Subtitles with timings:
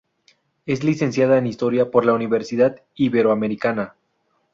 [0.65, 3.93] Es licenciada en Historia por la Universidad Iberoamericana.